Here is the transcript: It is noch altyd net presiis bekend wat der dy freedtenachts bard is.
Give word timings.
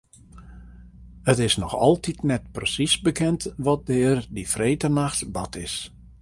It 1.33 1.37
is 1.45 1.55
noch 1.61 1.75
altyd 1.85 2.19
net 2.29 2.47
presiis 2.55 2.95
bekend 3.07 3.41
wat 3.67 3.81
der 3.91 4.15
dy 4.35 4.43
freedtenachts 4.53 5.21
bard 5.33 5.53
is. 5.67 5.75